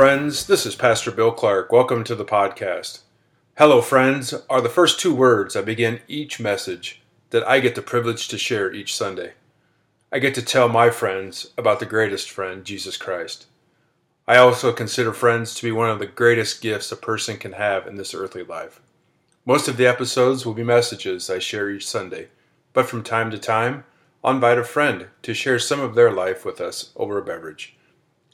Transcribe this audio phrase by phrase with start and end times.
[0.00, 0.46] friends.
[0.46, 1.70] This is Pastor Bill Clark.
[1.70, 3.00] Welcome to the podcast.
[3.58, 7.82] Hello, friends are the first two words I begin each message that I get the
[7.82, 9.34] privilege to share each Sunday.
[10.10, 13.44] I get to tell my friends about the greatest friend, Jesus Christ.
[14.26, 17.86] I also consider friends to be one of the greatest gifts a person can have
[17.86, 18.80] in this earthly life.
[19.44, 22.28] Most of the episodes will be messages I share each Sunday,
[22.72, 23.84] but from time to time,
[24.24, 27.76] I'll invite a friend to share some of their life with us over a beverage.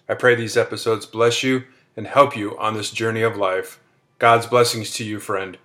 [0.09, 1.65] I pray these episodes bless you
[1.97, 3.81] and help you on this journey of life.
[4.19, 5.59] God's blessings to you, friend.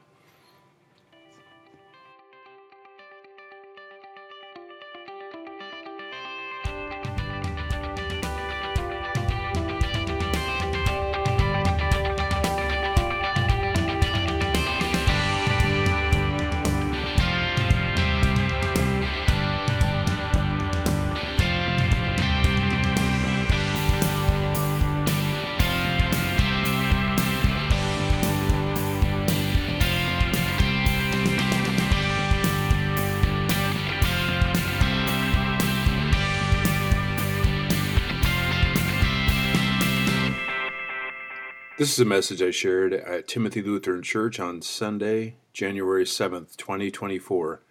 [41.81, 47.63] This is a message I shared at Timothy Lutheran Church on Sunday, January 7th, 2024,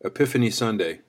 [0.00, 1.02] Epiphany Sunday.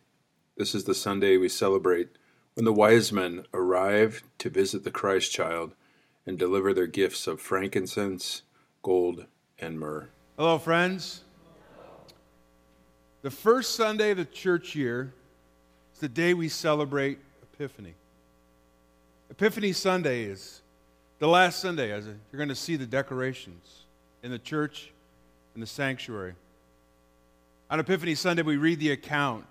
[0.56, 2.10] This is the Sunday we celebrate
[2.54, 5.74] when the wise men arrived to visit the Christ child
[6.28, 8.44] and deliver their gifts of frankincense,
[8.84, 9.26] gold,
[9.58, 10.10] and myrrh.
[10.38, 11.24] Hello, friends.
[13.24, 15.12] The first Sunday of the church year
[15.92, 17.96] is the day we celebrate Epiphany.
[19.32, 20.62] Epiphany Sunday is
[21.24, 23.84] the last Sunday, as you're going to see the decorations
[24.24, 24.92] in the church
[25.56, 26.34] in the sanctuary.
[27.70, 29.48] On Epiphany Sunday, we read the account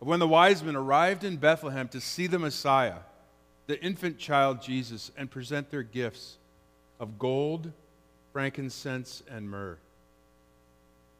[0.00, 2.98] of when the wise men arrived in Bethlehem to see the Messiah,
[3.66, 6.36] the infant child Jesus, and present their gifts
[7.00, 7.72] of gold,
[8.32, 9.78] frankincense, and myrrh.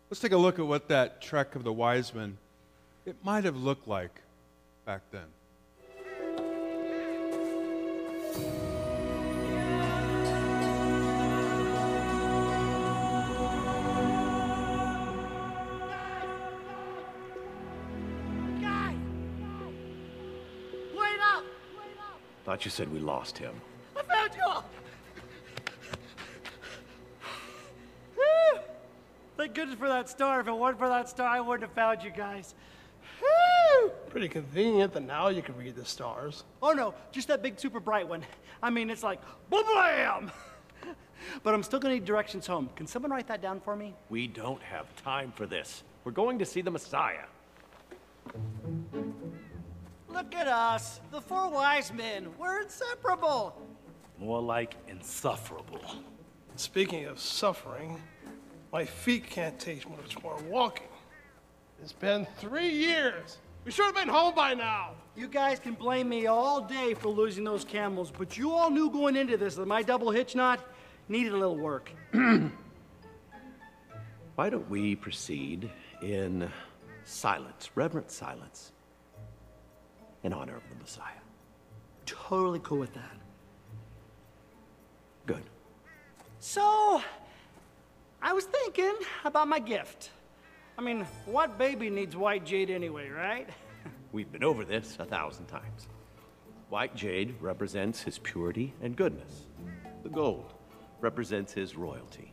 [0.09, 2.37] Let's take a look at what that trek of the wise men
[3.05, 4.21] it might have looked like
[4.87, 5.27] back then.
[22.55, 23.53] Thought you said we lost him.
[23.97, 24.65] I found you all!
[29.37, 30.39] Thank goodness for that star.
[30.39, 32.55] If it weren't for that star, I wouldn't have found you guys.
[33.21, 33.91] Woo!
[34.09, 36.45] Pretty convenient that now you can read the stars.
[36.63, 38.23] Oh no, just that big super bright one.
[38.63, 40.31] I mean, it's like, boom blam!
[41.43, 42.71] but I'm still gonna need directions home.
[42.77, 43.95] Can someone write that down for me?
[44.11, 45.83] We don't have time for this.
[46.05, 47.25] We're going to see the Messiah.
[50.15, 52.29] Look at us, the four wise men.
[52.39, 53.61] We're inseparable.
[54.17, 55.85] More like insufferable.
[56.55, 58.01] Speaking of suffering,
[58.73, 60.87] my feet can't take much more walking.
[61.83, 63.39] It's been three years.
[63.65, 64.91] We should have been home by now.
[65.17, 68.91] You guys can blame me all day for losing those camels, but you all knew
[68.91, 70.61] going into this that my double hitch knot
[71.09, 71.91] needed a little work.
[74.37, 75.69] Why don't we proceed
[76.03, 76.49] in
[77.05, 78.71] silence, reverent silence,
[80.25, 81.13] in honor of the Messiah?
[82.07, 83.17] Totally cool with that.
[85.27, 85.43] Good.
[86.41, 87.01] So,
[88.21, 90.11] I was thinking about my gift.
[90.77, 93.49] I mean, what baby needs white jade anyway, right?
[94.13, 95.89] We've been over this a thousand times.
[96.69, 99.47] White jade represents his purity and goodness.
[100.03, 100.53] The gold
[101.01, 102.33] represents his royalty.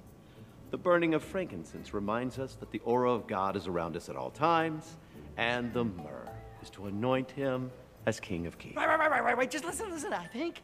[0.71, 4.15] The burning of frankincense reminds us that the aura of God is around us at
[4.15, 4.95] all times,
[5.38, 6.30] and the myrrh
[6.62, 7.69] is to anoint him
[8.06, 8.75] as King of Kings.
[8.75, 9.51] Right, right, right, right, right, right.
[9.51, 10.13] Just listen, listen.
[10.13, 10.62] I think,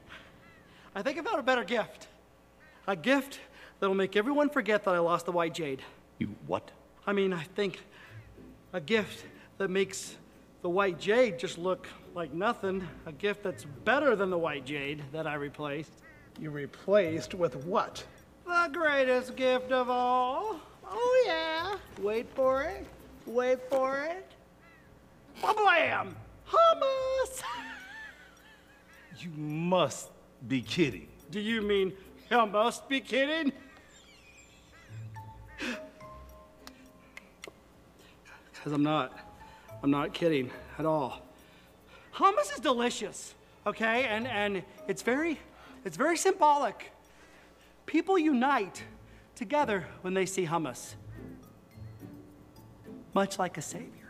[0.95, 2.07] I think I found a better gift.
[2.87, 3.39] A gift
[3.79, 5.81] that'll make everyone forget that I lost the white jade.
[6.19, 6.71] You what?
[7.05, 7.83] I mean, I think
[8.73, 9.25] a gift
[9.57, 10.15] that makes
[10.61, 12.87] the white jade just look like nothing.
[13.05, 15.91] A gift that's better than the white jade that I replaced.
[16.39, 18.03] You replaced with what?
[18.45, 20.59] The greatest gift of all.
[20.89, 21.77] Oh, yeah.
[22.03, 22.85] Wait for it.
[23.25, 24.31] Wait for it.
[25.41, 26.15] Blam!
[26.49, 27.43] Hummus!
[29.19, 30.11] You must
[30.47, 31.07] be kidding.
[31.31, 31.91] Do you mean
[32.29, 33.51] you must be kidding?
[38.53, 39.17] Because I'm not.
[39.81, 41.21] I'm not kidding at all.
[42.13, 43.35] Hummus is delicious,
[43.65, 44.05] okay?
[44.05, 45.39] And, and it's very,
[45.85, 46.91] it's very symbolic.
[47.85, 48.83] People unite
[49.35, 50.95] together when they see hummus,
[53.13, 54.06] much like a savior.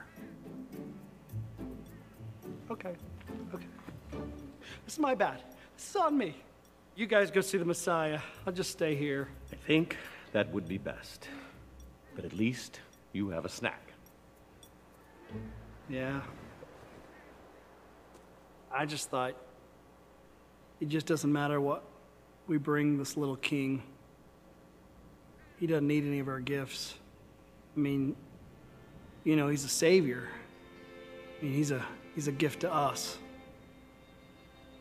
[2.69, 2.93] Okay,
[3.53, 3.65] okay.
[4.83, 5.41] This is my bad.
[5.75, 6.35] This is on me.
[6.95, 8.19] You guys go see the Messiah.
[8.45, 9.29] I'll just stay here.
[9.53, 9.95] I think
[10.33, 11.29] that would be best.
[12.15, 12.81] But at least
[13.13, 13.93] you have a snack.
[15.89, 16.21] Yeah.
[18.71, 19.35] I just thought
[20.81, 21.83] it just doesn't matter what
[22.47, 23.83] we bring this little king.
[25.57, 26.95] He doesn't need any of our gifts.
[27.75, 28.15] I mean,
[29.23, 30.27] you know, he's a savior.
[31.39, 31.85] I mean, he's a
[32.17, 33.19] he's a gift to us.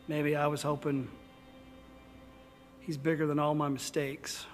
[0.07, 1.07] Maybe I was hoping
[2.79, 4.47] he's bigger than all my mistakes.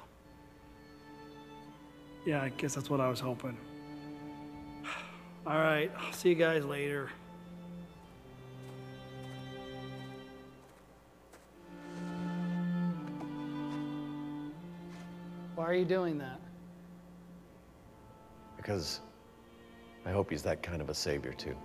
[2.25, 3.57] Yeah, I guess that's what I was hoping.
[5.47, 7.09] All right, I'll see you guys later.
[15.55, 16.41] Why are you doing that?
[18.57, 18.99] Because
[20.05, 21.55] I hope he's that kind of a savior, too.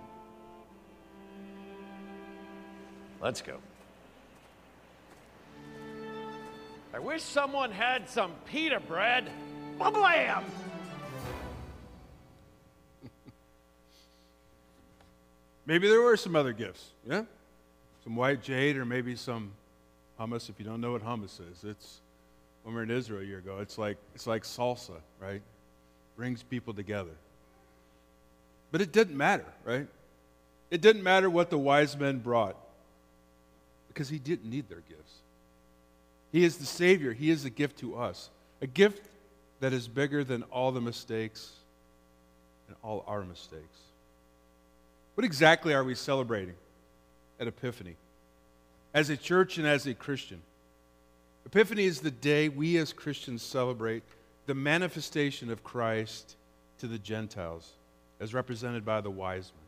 [3.21, 3.57] Let's go.
[6.93, 9.29] I wish someone had some pita bread.
[9.77, 10.45] Blam!
[15.65, 17.23] Maybe there were some other gifts, yeah?
[18.03, 19.51] Some white jade or maybe some
[20.19, 20.49] hummus.
[20.49, 21.99] If you don't know what hummus is, it's
[22.63, 23.59] when we were in Israel a year ago.
[23.59, 25.41] It's like it's like salsa, right?
[26.17, 27.11] Brings people together.
[28.71, 29.87] But it didn't matter, right?
[30.71, 32.55] It didn't matter what the wise men brought
[33.89, 35.13] because he didn't need their gifts.
[36.31, 37.11] He is the Savior.
[37.11, 38.29] He is a gift to us,
[38.61, 39.09] a gift
[39.59, 41.51] that is bigger than all the mistakes
[42.67, 43.77] and all our mistakes.
[45.15, 46.55] What exactly are we celebrating
[47.39, 47.95] at Epiphany?
[48.93, 50.41] As a church and as a Christian,
[51.45, 54.03] Epiphany is the day we as Christians celebrate
[54.45, 56.35] the manifestation of Christ
[56.79, 57.73] to the Gentiles,
[58.19, 59.65] as represented by the wise men.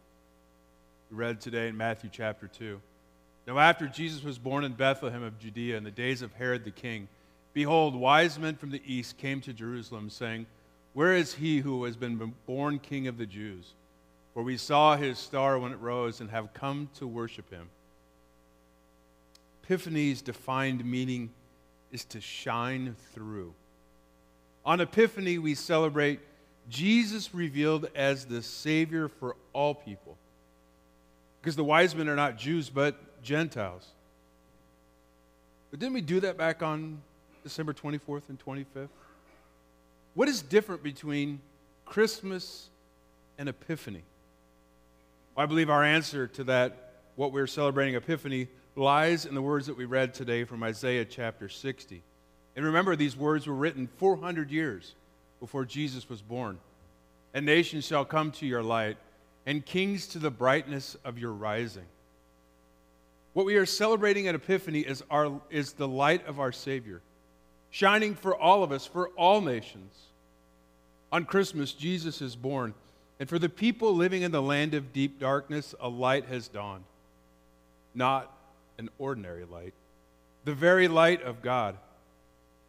[1.12, 2.80] We read today in Matthew chapter 2.
[3.52, 6.72] Now, after Jesus was born in Bethlehem of Judea in the days of Herod the
[6.72, 7.10] king,
[7.52, 10.46] behold, wise men from the east came to Jerusalem, saying,
[10.94, 13.74] Where is he who has been born king of the Jews?
[14.34, 17.68] For we saw his star when it rose and have come to worship him.
[19.66, 21.30] Epiphany's defined meaning
[21.92, 23.54] is to shine through.
[24.66, 26.22] On Epiphany, we celebrate
[26.70, 30.16] Jesus revealed as the Savior for all people.
[31.42, 33.88] Because the wise men are not Jews, but Gentiles.
[35.70, 37.02] But didn't we do that back on
[37.44, 38.90] December 24th and 25th?
[40.14, 41.40] What is different between
[41.86, 42.70] Christmas
[43.38, 44.04] and Epiphany?
[45.38, 49.78] I believe our answer to that, what we're celebrating Epiphany, lies in the words that
[49.78, 52.04] we read today from Isaiah chapter 60.
[52.56, 54.94] And remember, these words were written 400 years
[55.40, 56.60] before Jesus was born.
[57.34, 58.98] And nations shall come to your light,
[59.46, 61.86] and kings to the brightness of your rising.
[63.34, 67.02] What we are celebrating at Epiphany is, our, is the light of our Savior,
[67.70, 69.94] shining for all of us, for all nations.
[71.12, 72.74] On Christmas, Jesus is born.
[73.20, 76.84] And for the people living in the land of deep darkness, a light has dawned.
[77.94, 78.36] Not
[78.78, 79.74] an ordinary light,
[80.44, 81.78] the very light of God.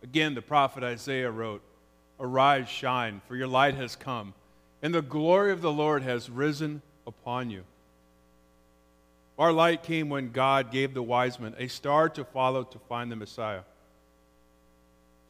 [0.03, 1.63] Again, the prophet Isaiah wrote,
[2.21, 4.35] Arise, shine, for your light has come,
[4.83, 7.65] and the glory of the Lord has risen upon you.
[9.43, 13.11] Our light came when God gave the wise men a star to follow to find
[13.11, 13.63] the Messiah.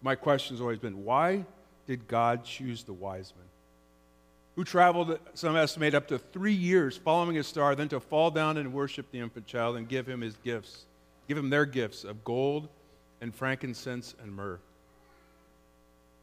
[0.02, 1.46] My question has always been why
[1.86, 3.46] did God choose the wise men?
[4.54, 8.58] who traveled, some estimate, up to three years following his star, then to fall down
[8.58, 10.84] and worship the infant child and give him his gifts,
[11.26, 12.68] give him their gifts of gold
[13.22, 14.58] and frankincense and myrrh.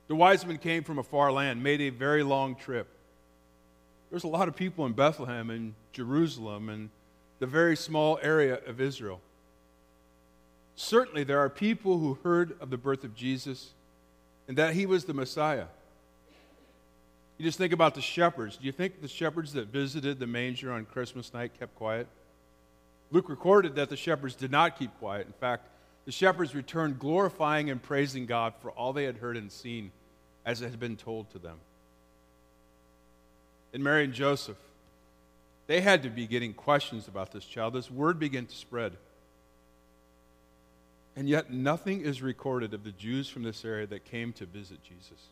[0.09, 2.87] The wise men came from a far land, made a very long trip.
[4.11, 6.91] There's a lot of people in Bethlehem and Jerusalem and
[7.39, 9.21] the very small area of Israel.
[10.75, 13.71] Certainly, there are people who heard of the birth of Jesus
[14.47, 15.65] and that he was the Messiah.
[17.37, 18.57] You just think about the shepherds.
[18.57, 22.07] Do you think the shepherds that visited the manger on Christmas night kept quiet?
[23.11, 25.25] Luke recorded that the shepherds did not keep quiet.
[25.25, 25.67] In fact,
[26.05, 29.91] the shepherds returned glorifying and praising God for all they had heard and seen
[30.45, 31.57] as it had been told to them.
[33.73, 34.57] And Mary and Joseph,
[35.69, 37.73] they had to be getting questions about this child.
[37.75, 38.93] This word began to spread.
[41.15, 44.79] And yet, nothing is recorded of the Jews from this area that came to visit
[44.83, 45.27] Jesus.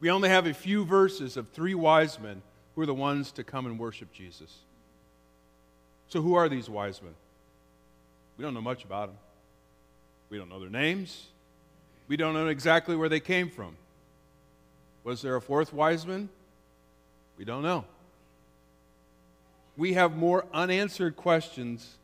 [0.00, 2.42] We only have a few verses of three wise men
[2.74, 4.52] who are the ones to come and worship Jesus.
[6.08, 7.14] So, who are these wise men?
[8.38, 9.18] We don't know much about them.
[10.30, 11.26] We don't know their names.
[12.08, 13.76] We don't know exactly where they came from.
[15.04, 16.28] Was there a fourth wise man?
[17.36, 17.84] We don't know.
[19.78, 21.96] We have more unanswered questions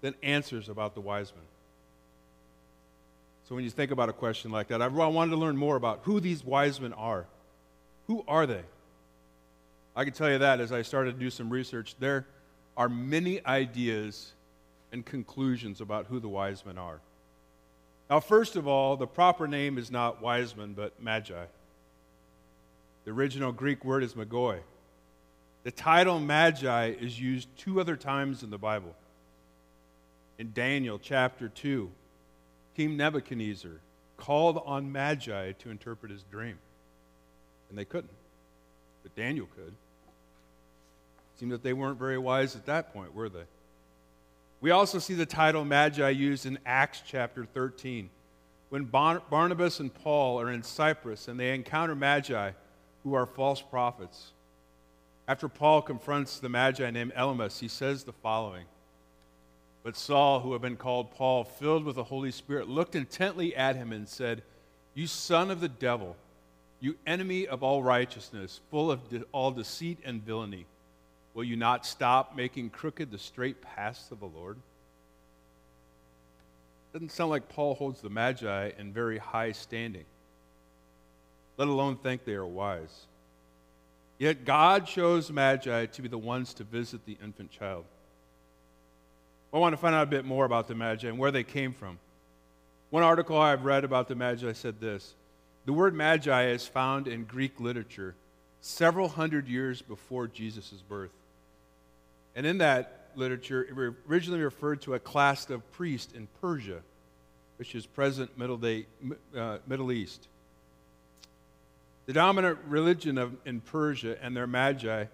[0.00, 1.44] than answers about the wise men.
[3.48, 6.00] So when you think about a question like that, I wanted to learn more about
[6.04, 7.26] who these wise men are.
[8.06, 8.62] Who are they?
[9.96, 12.26] I can tell you that as I started to do some research, there
[12.76, 14.32] are many ideas
[14.92, 17.00] and conclusions about who the wise men are.
[18.08, 21.46] Now, first of all, the proper name is not wise men, but magi.
[23.04, 24.60] The original Greek word is magoi.
[25.66, 28.94] The title magi is used two other times in the Bible.
[30.38, 31.90] In Daniel chapter 2,
[32.76, 33.72] King Nebuchadnezzar
[34.16, 36.56] called on magi to interpret his dream.
[37.68, 38.12] And they couldn't,
[39.02, 39.72] but Daniel could.
[39.72, 43.46] It seemed that they weren't very wise at that point, were they?
[44.60, 48.08] We also see the title Magi used in Acts chapter 13
[48.68, 52.52] when Barnabas and Paul are in Cyprus and they encounter Magi
[53.02, 54.30] who are false prophets.
[55.28, 58.64] After Paul confronts the Magi named Elymas, he says the following
[59.82, 63.76] But Saul, who had been called Paul, filled with the Holy Spirit, looked intently at
[63.76, 64.42] him and said,
[64.94, 66.16] You son of the devil,
[66.80, 70.66] you enemy of all righteousness, full of de- all deceit and villainy.
[71.34, 74.56] Will you not stop making crooked the straight paths of the Lord?
[76.92, 80.04] Doesn't sound like Paul holds the Magi in very high standing,
[81.58, 83.06] let alone think they are wise.
[84.18, 87.84] Yet God chose Magi to be the ones to visit the infant child.
[89.52, 91.72] I want to find out a bit more about the Magi and where they came
[91.72, 91.98] from.
[92.90, 95.14] One article I've read about the Magi said this
[95.66, 98.14] The word Magi is found in Greek literature
[98.60, 101.12] several hundred years before Jesus' birth.
[102.34, 106.80] And in that literature, it originally referred to a class of priests in Persia,
[107.58, 108.86] which is present Middle, Day,
[109.36, 110.28] uh, Middle East.
[112.06, 115.06] The dominant religion of, in Persia and their magi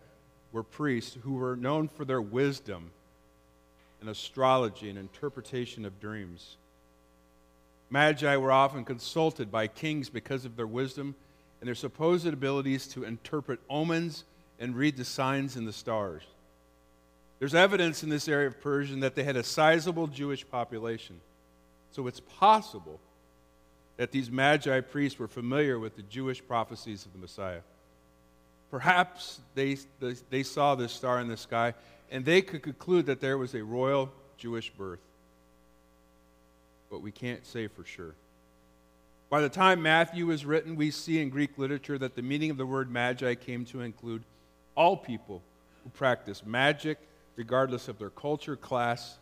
[0.52, 2.90] were priests who were known for their wisdom
[4.02, 6.56] in astrology and interpretation of dreams.
[7.88, 11.14] Magi were often consulted by kings because of their wisdom
[11.60, 14.24] and their supposed abilities to interpret omens
[14.58, 16.22] and read the signs in the stars.
[17.38, 21.20] There's evidence in this area of Persia that they had a sizable Jewish population.
[21.90, 23.00] So it's possible
[23.96, 27.60] that these Magi priests were familiar with the Jewish prophecies of the Messiah.
[28.70, 31.74] Perhaps they, they, they saw this star in the sky
[32.10, 35.00] and they could conclude that there was a royal Jewish birth.
[36.90, 38.14] But we can't say for sure.
[39.30, 42.58] By the time Matthew was written, we see in Greek literature that the meaning of
[42.58, 44.22] the word magi came to include
[44.74, 45.40] all people
[45.84, 46.98] who practice magic
[47.36, 49.16] regardless of their culture, class,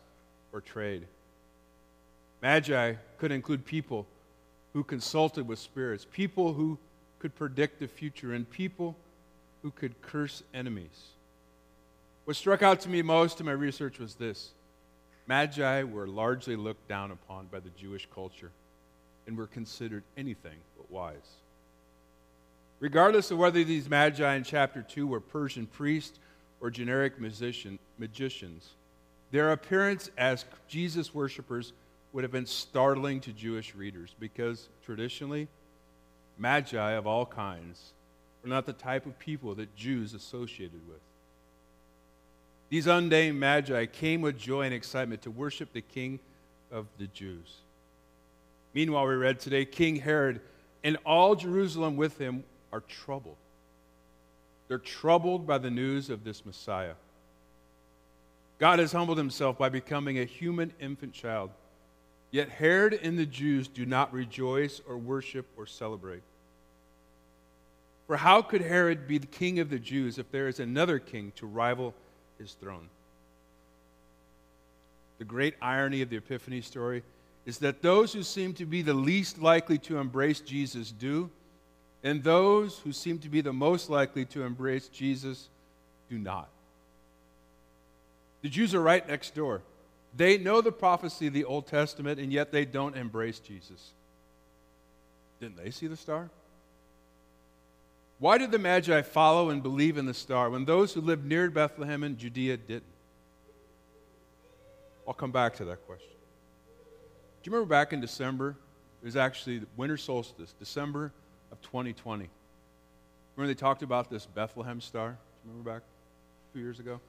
[0.51, 1.05] or trade.
[2.41, 4.05] Magi could include people
[4.73, 6.77] who consulted with spirits, people who
[7.19, 8.95] could predict the future, and people
[9.61, 11.09] who could curse enemies.
[12.25, 14.51] What struck out to me most in my research was this
[15.27, 18.51] Magi were largely looked down upon by the Jewish culture
[19.27, 21.37] and were considered anything but wise.
[22.79, 26.19] Regardless of whether these Magi in chapter 2 were Persian priests
[26.59, 28.71] or generic musician, magicians.
[29.31, 31.73] Their appearance as Jesus worshippers
[32.13, 35.47] would have been startling to Jewish readers because traditionally,
[36.37, 37.93] magi of all kinds
[38.43, 40.99] were not the type of people that Jews associated with.
[42.69, 46.19] These unnamed magi came with joy and excitement to worship the King
[46.71, 47.57] of the Jews.
[48.73, 50.39] Meanwhile, we read today King Herod
[50.83, 53.35] and all Jerusalem with him are troubled.
[54.67, 56.93] They're troubled by the news of this Messiah.
[58.57, 61.49] God has humbled himself by becoming a human infant child.
[62.31, 66.23] Yet Herod and the Jews do not rejoice or worship or celebrate.
[68.07, 71.33] For how could Herod be the king of the Jews if there is another king
[71.35, 71.93] to rival
[72.39, 72.89] his throne?
[75.19, 77.03] The great irony of the Epiphany story
[77.45, 81.29] is that those who seem to be the least likely to embrace Jesus do,
[82.03, 85.49] and those who seem to be the most likely to embrace Jesus
[86.09, 86.49] do not.
[88.41, 89.61] The Jews are right next door.
[90.15, 93.91] They know the prophecy of the Old Testament, and yet they don't embrace Jesus.
[95.39, 96.29] Didn't they see the star?
[98.19, 101.49] Why did the Magi follow and believe in the star when those who lived near
[101.49, 102.83] Bethlehem and Judea didn't?
[105.07, 106.07] I'll come back to that question.
[107.41, 108.55] Do you remember back in December?
[109.01, 111.11] It was actually the winter solstice, December
[111.51, 112.29] of 2020.
[113.35, 115.09] Remember they talked about this Bethlehem star?
[115.09, 115.15] Do
[115.45, 115.81] you remember back
[116.53, 116.99] two years ago?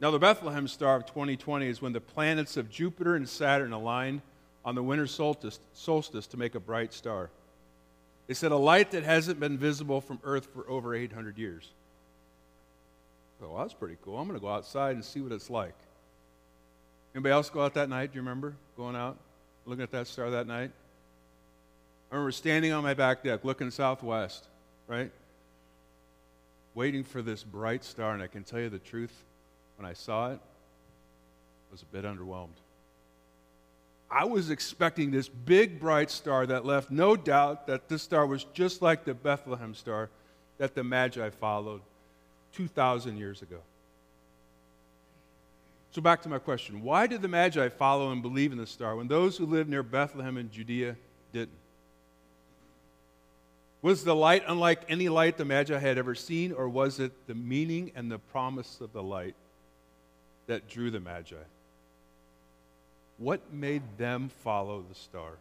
[0.00, 4.20] Now, the Bethlehem star of 2020 is when the planets of Jupiter and Saturn aligned
[4.64, 5.58] on the winter solstice,
[6.26, 7.30] to make a bright star.
[8.26, 11.68] They said a light that hasn't been visible from Earth for over 800 years.
[13.42, 14.18] Oh, well, that's pretty cool.
[14.18, 15.74] I'm going to go outside and see what it's like.
[17.14, 18.12] Anybody else go out that night?
[18.12, 19.18] Do you remember going out?
[19.66, 20.70] looking at that star that night?
[22.10, 24.46] I remember standing on my back deck looking southwest,
[24.86, 25.10] right?
[26.74, 29.24] Waiting for this bright star, and I can tell you the truth,
[29.76, 32.56] when I saw it, I was a bit underwhelmed.
[34.10, 38.44] I was expecting this big bright star that left no doubt that this star was
[38.54, 40.08] just like the Bethlehem star
[40.58, 41.80] that the Magi followed
[42.52, 43.58] 2,000 years ago.
[45.90, 48.96] So, back to my question why did the Magi follow and believe in the star
[48.96, 50.96] when those who lived near Bethlehem and Judea
[51.32, 51.58] didn't?
[53.82, 57.34] Was the light unlike any light the Magi had ever seen, or was it the
[57.34, 59.34] meaning and the promise of the light
[60.46, 61.36] that drew the Magi?
[63.18, 65.32] What made them follow the star?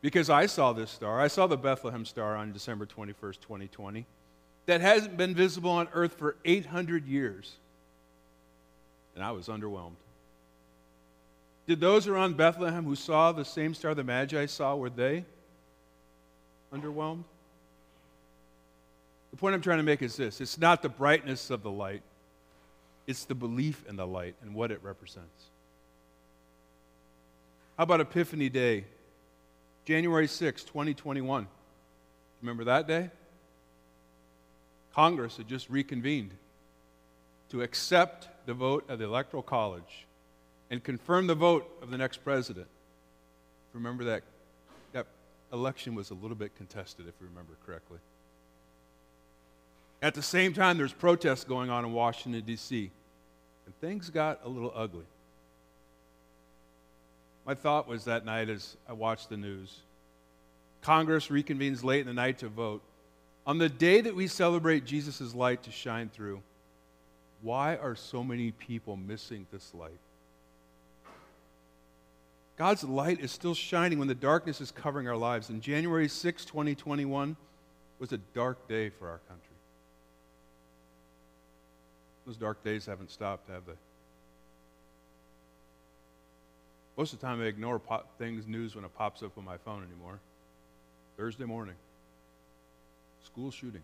[0.00, 1.20] Because I saw this star.
[1.20, 4.06] I saw the Bethlehem star on December 21st, 2020,
[4.66, 7.54] that hasn't been visible on earth for 800 years.
[9.14, 9.96] And I was underwhelmed.
[11.66, 15.24] Did those around Bethlehem who saw the same star the Magi saw, were they
[16.72, 17.24] underwhelmed?
[19.32, 22.02] The point I'm trying to make is this it's not the brightness of the light,
[23.08, 25.46] it's the belief in the light and what it represents.
[27.78, 28.84] How about Epiphany Day,
[29.86, 31.48] January 6, 2021?
[32.42, 33.10] Remember that day?
[34.94, 36.32] Congress had just reconvened
[37.50, 40.06] to accept the vote of the Electoral College
[40.70, 42.66] and confirm the vote of the next president.
[43.72, 44.22] Remember that
[44.92, 45.06] that
[45.50, 47.98] election was a little bit contested, if you remember correctly.
[50.00, 52.90] At the same time, there's protests going on in Washington, D.C.,
[53.66, 55.04] and things got a little ugly.
[57.44, 59.80] My thought was that night as I watched the news
[60.80, 62.82] Congress reconvenes late in the night to vote.
[63.46, 66.40] On the day that we celebrate Jesus' light to shine through,
[67.42, 69.98] why are so many people missing this light?
[72.56, 75.48] God's light is still shining when the darkness is covering our lives.
[75.48, 77.36] And January 6, 2021
[77.98, 79.57] was a dark day for our country.
[82.28, 83.72] Those dark days haven't stopped, have they?
[86.98, 89.56] Most of the time, I ignore pop, things, news when it pops up on my
[89.56, 90.18] phone anymore.
[91.16, 91.76] Thursday morning,
[93.24, 93.80] school shooting.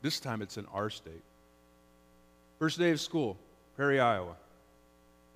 [0.00, 1.20] This time it's in our state.
[2.58, 3.36] First day of school,
[3.76, 4.34] Perry, Iowa.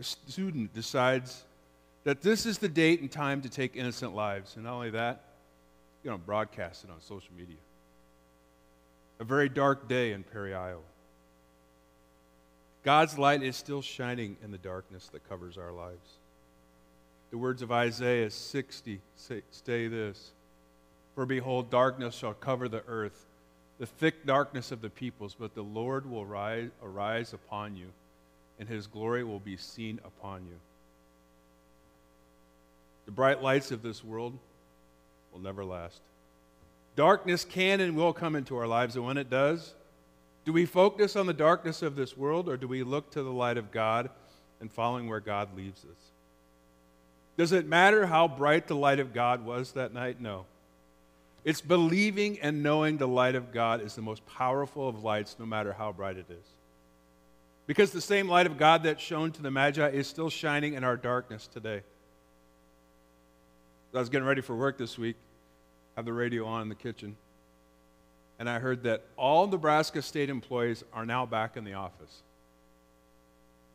[0.01, 1.45] A student decides
[2.05, 4.55] that this is the date and time to take innocent lives.
[4.55, 5.21] And not only that,
[6.03, 7.57] you know, broadcast it on social media.
[9.21, 10.81] A very dark day in Perry, Iowa.
[12.87, 16.19] God's light is still shining in the darkness that covers our lives.
[17.33, 20.31] The words of Isaiah 60 say this
[21.17, 23.27] For behold, darkness shall cover the earth,
[23.81, 27.89] the thick darkness of the peoples, but the Lord will rise, arise upon you,
[28.61, 30.57] and his glory will be seen upon you.
[33.07, 34.39] The bright lights of this world
[35.33, 36.01] will never last.
[36.95, 39.75] Darkness can and will come into our lives, and when it does,
[40.47, 43.33] do we focus on the darkness of this world or do we look to the
[43.33, 44.09] light of God
[44.61, 46.13] and following where God leads us?
[47.37, 50.21] Does it matter how bright the light of God was that night?
[50.21, 50.47] No.
[51.45, 55.47] It's believing and knowing the light of God is the most powerful of lights, no
[55.47, 56.47] matter how bright it is.
[57.67, 60.85] Because the same light of God that shone to the Magi is still shining in
[60.85, 61.83] our darkness today.
[63.93, 65.17] I was getting ready for work this week,
[65.97, 67.17] have the radio on in the kitchen
[68.39, 72.23] and I heard that all Nebraska state employees are now back in the office.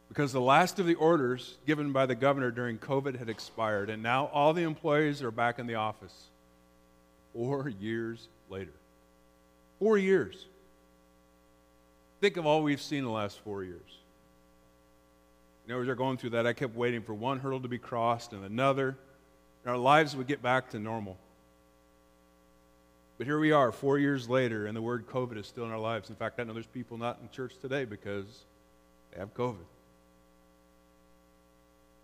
[0.08, 4.04] Because the last of the orders given by the governor during COVID had expired, and
[4.04, 6.28] now all the employees are back in the office.
[7.34, 8.74] Four years later.
[9.80, 10.46] Four years.
[12.20, 13.80] Think of all we've seen in the last four years.
[15.66, 17.78] You know, as we're going through that, I kept waiting for one hurdle to be
[17.78, 18.98] crossed and another,
[19.64, 21.18] and our lives would get back to normal.
[23.22, 25.78] But here we are, four years later, and the word COVID is still in our
[25.78, 26.10] lives.
[26.10, 28.26] In fact, I know there's people not in church today because
[29.12, 29.64] they have COVID.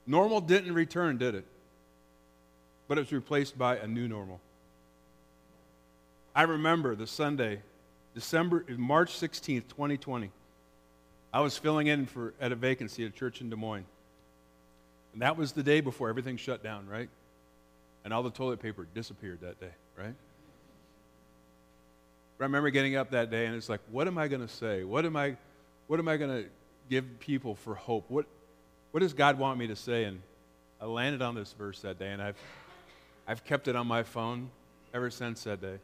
[0.06, 1.46] Normal didn't return, did it?
[2.88, 4.40] But it was replaced by a new normal.
[6.36, 7.62] I remember the Sunday,
[8.14, 10.30] December, March 16th, 2020.
[11.34, 13.88] I was filling in for, at a vacancy at a church in Des Moines.
[15.14, 17.10] And that was the day before everything shut down, right?
[18.06, 20.14] And all the toilet paper disappeared that day, right?
[22.40, 24.84] I remember getting up that day and it's like, what am I going to say?
[24.84, 25.38] What am I,
[25.88, 26.50] what am I going to
[26.90, 28.06] give people for hope?
[28.10, 28.26] What,
[28.92, 30.04] what does God want me to say?
[30.04, 30.22] And
[30.80, 32.38] I landed on this verse that day and I've,
[33.28, 34.50] I've kept it on my phone
[34.94, 35.78] ever since that day.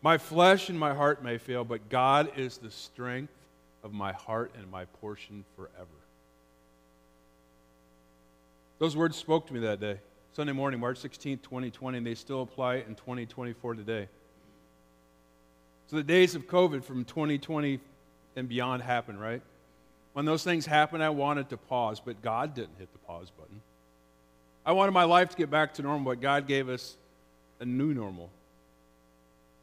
[0.00, 3.32] My flesh and my heart may fail, but God is the strength
[3.84, 5.86] of my heart and my portion forever.
[8.78, 10.00] Those words spoke to me that day,
[10.32, 14.08] Sunday morning, March 16, 2020, and they still apply in 2024 today.
[15.92, 17.78] So the days of COVID from 2020
[18.34, 19.42] and beyond happened, right?
[20.14, 23.60] When those things happened, I wanted to pause, but God didn't hit the pause button.
[24.64, 26.96] I wanted my life to get back to normal, but God gave us
[27.60, 28.30] a new normal.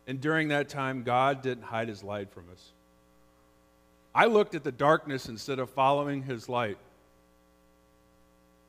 [0.06, 2.74] And during that time, God didn't hide his light from us.
[4.14, 6.78] I looked at the darkness instead of following his light.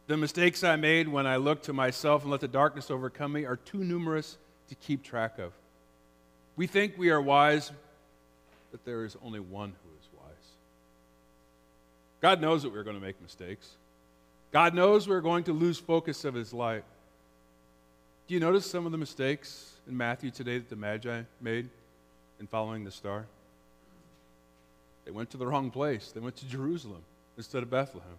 [0.07, 3.44] The mistakes I made when I looked to myself and let the darkness overcome me
[3.44, 4.38] are too numerous
[4.70, 5.53] to keep track of.
[6.61, 7.73] We think we are wise,
[8.70, 10.51] but there is only one who is wise.
[12.20, 13.66] God knows that we're going to make mistakes.
[14.53, 16.85] God knows we're going to lose focus of his light.
[18.29, 21.70] Do you notice some of the mistakes in Matthew today that the Magi made
[22.38, 23.25] in following the star?
[25.07, 26.12] They went to the wrong place.
[26.12, 27.01] They went to Jerusalem
[27.38, 28.18] instead of Bethlehem.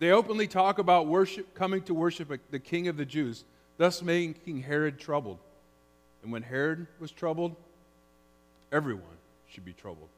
[0.00, 3.44] They openly talk about worship, coming to worship the king of the Jews,
[3.78, 5.38] thus making King Herod troubled.
[6.28, 7.56] And when Herod was troubled,
[8.70, 9.16] everyone
[9.48, 10.10] should be troubled.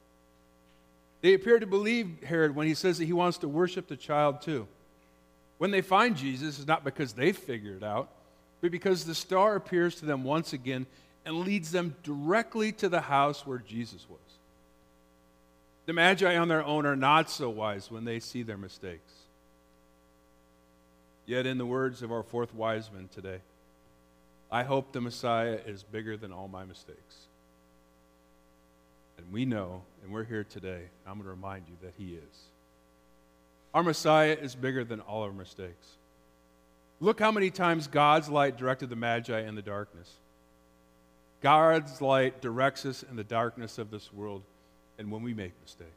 [1.21, 4.41] They appear to believe Herod when he says that he wants to worship the child
[4.41, 4.67] too.
[5.57, 8.09] When they find Jesus, it's not because they figured it out,
[8.59, 10.85] but because the star appears to them once again
[11.25, 14.19] and leads them directly to the house where Jesus was.
[15.85, 19.13] The Magi on their own are not so wise when they see their mistakes.
[21.25, 23.39] Yet, in the words of our fourth wise man today,
[24.51, 27.15] I hope the Messiah is bigger than all my mistakes.
[29.17, 32.39] And we know, and we're here today, I'm going to remind you that He is.
[33.73, 35.87] Our Messiah is bigger than all our mistakes.
[36.99, 40.11] Look how many times God's light directed the Magi in the darkness.
[41.41, 44.43] God's light directs us in the darkness of this world
[44.99, 45.89] and when we make mistakes.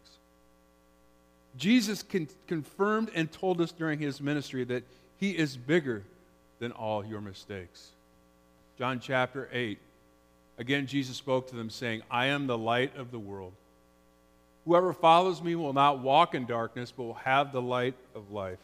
[1.56, 4.84] Jesus con- confirmed and told us during his ministry that
[5.18, 6.02] he is bigger
[6.58, 7.90] than all your mistakes.
[8.78, 9.78] John chapter 8.
[10.58, 13.52] Again, Jesus spoke to them, saying, I am the light of the world.
[14.64, 18.58] Whoever follows me will not walk in darkness, but will have the light of life.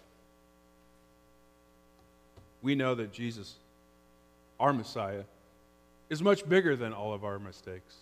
[2.63, 3.55] We know that Jesus,
[4.59, 5.25] our Messiah,
[6.09, 7.97] is much bigger than all of our mistakes.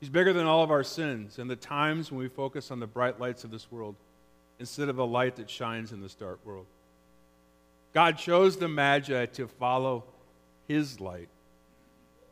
[0.00, 2.86] He's bigger than all of our sins and the times when we focus on the
[2.86, 3.94] bright lights of this world
[4.58, 6.66] instead of the light that shines in this dark world.
[7.94, 10.04] God chose the Magi to follow
[10.68, 11.28] his light,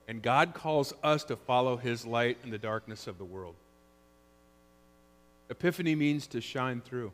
[0.09, 3.55] and God calls us to follow his light in the darkness of the world.
[5.51, 7.12] Epiphany means to shine through.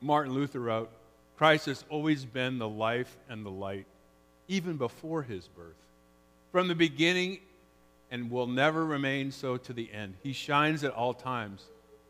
[0.00, 0.90] Martin Luther wrote,
[1.36, 3.86] Christ has always been the life and the light,
[4.48, 5.74] even before his birth.
[6.50, 7.38] From the beginning,
[8.12, 10.14] and will never remain so to the end.
[10.22, 11.64] He shines at all times,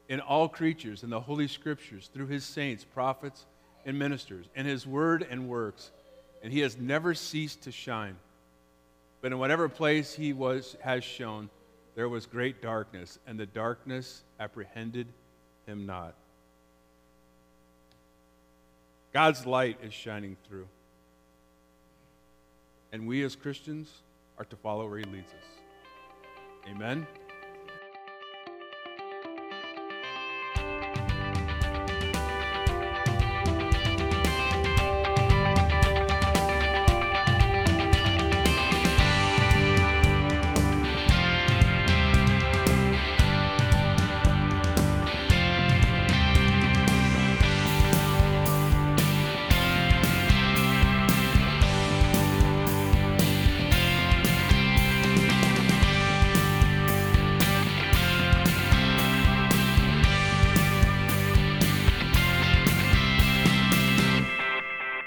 [0.08, 3.46] in all creatures, in the Holy Scriptures, through his saints, prophets,
[3.86, 5.92] and ministers, in his word and works,
[6.42, 8.16] and he has never ceased to shine.
[9.20, 11.48] But in whatever place he was, has shown,
[11.94, 15.06] there was great darkness, and the darkness apprehended
[15.66, 16.14] him not.
[19.12, 20.66] God's light is shining through.
[22.92, 23.90] And we as Christians
[24.38, 26.68] are to follow where he leads us.
[26.68, 27.06] Amen.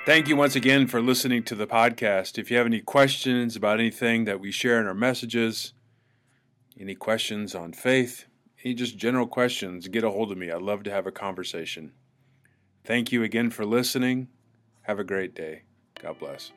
[0.06, 2.38] Thank you once again for listening to the podcast.
[2.38, 5.74] If you have any questions about anything that we share in our messages,
[6.80, 8.26] any questions on faith,
[8.64, 10.52] any just general questions, get a hold of me.
[10.52, 11.94] I'd love to have a conversation.
[12.84, 14.28] Thank you again for listening.
[14.84, 15.64] Have a great day.
[16.00, 16.52] God bless.